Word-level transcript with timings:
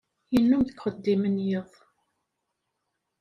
Yennum 0.33 0.61
deg 0.63 0.77
uxeddim 0.79 1.23
n 1.27 1.35
yiḍ 1.45 1.69